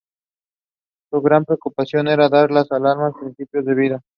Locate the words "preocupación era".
1.45-2.27